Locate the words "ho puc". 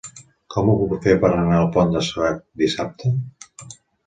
0.71-0.95